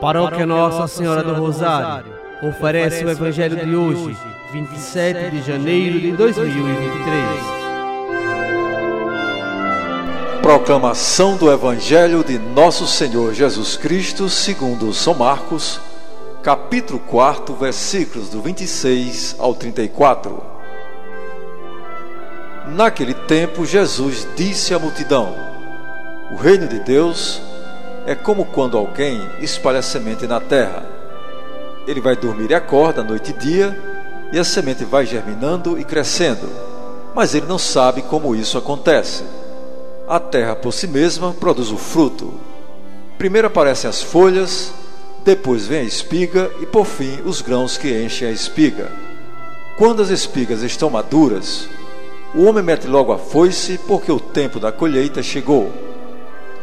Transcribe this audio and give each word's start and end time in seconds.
Paróquia 0.00 0.46
Nossa 0.46 0.86
Senhora 0.86 1.22
do 1.22 1.34
Rosário 1.34 2.12
oferece 2.42 3.04
o 3.04 3.10
Evangelho 3.10 3.56
de 3.56 3.74
hoje, 3.74 4.16
27 4.52 5.30
de 5.30 5.42
janeiro 5.42 6.00
de 6.00 6.12
2023. 6.12 7.58
Proclamação 10.40 11.36
do 11.36 11.50
Evangelho 11.50 12.22
de 12.22 12.38
Nosso 12.38 12.86
Senhor 12.86 13.34
Jesus 13.34 13.76
Cristo, 13.76 14.28
segundo 14.28 14.94
São 14.94 15.14
Marcos, 15.14 15.80
capítulo 16.42 17.00
4, 17.00 17.54
versículos 17.56 18.28
do 18.28 18.40
26 18.40 19.34
ao 19.38 19.54
34. 19.54 20.40
Naquele 22.68 23.14
tempo, 23.14 23.66
Jesus 23.66 24.28
disse 24.36 24.72
à 24.72 24.78
multidão: 24.78 25.34
O 26.30 26.36
reino 26.36 26.68
de 26.68 26.78
Deus 26.78 27.42
é 27.42 27.57
como 28.14 28.44
quando 28.46 28.76
alguém 28.76 29.20
espalha 29.40 29.82
semente 29.82 30.26
na 30.26 30.40
terra. 30.40 30.84
Ele 31.86 32.00
vai 32.00 32.16
dormir 32.16 32.50
e 32.50 32.54
acorda 32.54 33.02
noite 33.02 33.30
e 33.30 33.34
dia, 33.34 33.78
e 34.32 34.38
a 34.38 34.44
semente 34.44 34.84
vai 34.84 35.06
germinando 35.06 35.78
e 35.78 35.84
crescendo, 35.84 36.48
mas 37.14 37.34
ele 37.34 37.46
não 37.46 37.58
sabe 37.58 38.02
como 38.02 38.34
isso 38.34 38.58
acontece. 38.58 39.24
A 40.06 40.20
terra 40.20 40.54
por 40.54 40.72
si 40.72 40.86
mesma 40.86 41.32
produz 41.32 41.70
o 41.70 41.76
fruto. 41.76 42.32
Primeiro 43.16 43.48
aparecem 43.48 43.88
as 43.88 44.02
folhas, 44.02 44.72
depois 45.24 45.66
vem 45.66 45.80
a 45.80 45.84
espiga 45.84 46.50
e 46.60 46.66
por 46.66 46.86
fim 46.86 47.20
os 47.24 47.42
grãos 47.42 47.76
que 47.76 47.90
enchem 48.02 48.28
a 48.28 48.30
espiga. 48.30 48.90
Quando 49.76 50.02
as 50.02 50.10
espigas 50.10 50.62
estão 50.62 50.90
maduras, 50.90 51.68
o 52.34 52.44
homem 52.44 52.62
mete 52.62 52.86
logo 52.86 53.12
a 53.12 53.18
foice 53.18 53.78
porque 53.86 54.10
o 54.10 54.20
tempo 54.20 54.60
da 54.60 54.70
colheita 54.72 55.22
chegou. 55.22 55.87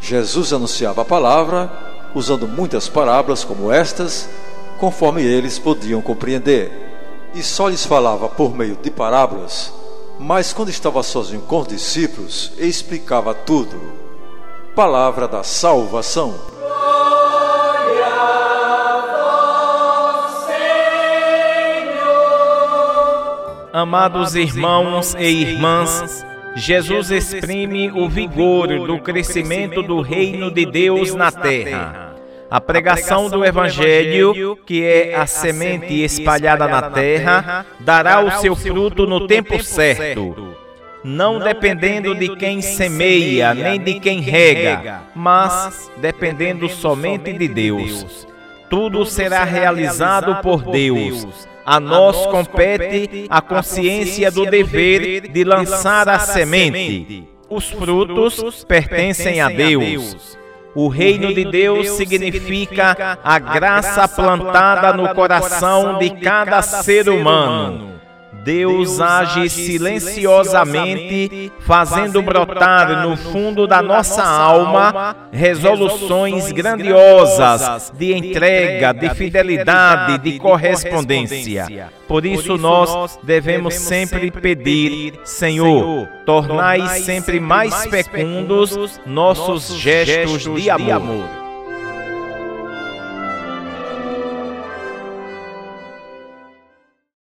Jesus 0.00 0.52
anunciava 0.52 1.02
a 1.02 1.04
palavra 1.04 1.70
usando 2.14 2.46
muitas 2.46 2.88
parábolas 2.88 3.44
como 3.44 3.70
estas, 3.72 4.28
conforme 4.78 5.22
eles 5.22 5.58
podiam 5.58 6.00
compreender. 6.00 6.86
E 7.34 7.42
só 7.42 7.68
lhes 7.68 7.84
falava 7.84 8.28
por 8.28 8.56
meio 8.56 8.76
de 8.76 8.90
parábolas, 8.90 9.72
mas 10.18 10.52
quando 10.52 10.70
estava 10.70 11.02
sozinho 11.02 11.42
com 11.42 11.60
os 11.60 11.68
discípulos, 11.68 12.52
explicava 12.58 13.34
tudo. 13.34 13.80
Palavra 14.74 15.28
da 15.28 15.42
salvação. 15.42 16.34
Amados 23.72 24.34
irmãos 24.34 25.14
e 25.14 25.24
irmãs, 25.24 26.24
Jesus 26.56 27.10
exprime 27.10 27.90
o 27.90 28.08
vigor 28.08 28.68
do 28.86 28.98
crescimento 28.98 29.82
do 29.82 30.00
reino 30.00 30.50
de 30.50 30.66
Deus 30.66 31.14
na 31.14 31.30
terra. 31.30 32.14
A 32.50 32.60
pregação 32.60 33.28
do 33.28 33.44
Evangelho, 33.44 34.56
que 34.64 34.82
é 34.82 35.14
a 35.14 35.26
semente 35.26 36.02
espalhada 36.02 36.66
na 36.66 36.90
terra, 36.90 37.66
dará 37.78 38.20
o 38.20 38.30
seu 38.40 38.56
fruto 38.56 39.06
no 39.06 39.26
tempo 39.26 39.62
certo, 39.62 40.56
não 41.04 41.38
dependendo 41.38 42.14
de 42.14 42.34
quem 42.36 42.62
semeia, 42.62 43.52
nem 43.52 43.78
de 43.78 44.00
quem 44.00 44.20
rega, 44.20 45.02
mas 45.14 45.90
dependendo 45.98 46.68
somente 46.68 47.32
de 47.32 47.48
Deus. 47.48 48.26
Tudo 48.70 49.04
será 49.04 49.44
realizado 49.44 50.42
por 50.42 50.62
Deus 50.62 51.48
a 51.68 51.78
nós 51.78 52.16
compete 52.28 53.26
a 53.28 53.42
consciência 53.42 54.30
do 54.30 54.46
dever 54.46 55.28
de 55.28 55.44
lançar 55.44 56.08
a 56.08 56.18
semente. 56.18 57.28
Os 57.50 57.68
frutos 57.68 58.64
pertencem 58.64 59.42
a 59.42 59.50
Deus. 59.50 60.38
O 60.74 60.88
reino 60.88 61.34
de 61.34 61.44
Deus 61.44 61.90
significa 61.90 63.18
a 63.22 63.38
graça 63.38 64.08
plantada 64.08 64.94
no 64.94 65.14
coração 65.14 65.98
de 65.98 66.08
cada 66.08 66.62
ser 66.62 67.06
humano 67.10 67.97
Deus 68.48 68.98
age 68.98 69.50
silenciosamente, 69.50 71.52
fazendo 71.60 72.22
brotar 72.22 73.06
no 73.06 73.14
fundo 73.14 73.66
da 73.66 73.82
nossa 73.82 74.24
alma 74.24 75.14
resoluções 75.30 76.50
grandiosas 76.50 77.92
de 77.94 78.14
entrega, 78.14 78.94
de 78.94 79.10
fidelidade, 79.10 80.16
de 80.16 80.38
correspondência. 80.38 81.90
Por 82.06 82.24
isso 82.24 82.56
nós 82.56 83.18
devemos 83.22 83.74
sempre 83.74 84.30
pedir, 84.30 85.20
Senhor, 85.24 86.08
tornai 86.24 87.00
sempre 87.00 87.38
mais 87.38 87.84
fecundos 87.84 88.98
nossos 89.04 89.74
gestos 89.74 90.44
de 90.44 90.70
amor. 90.70 91.47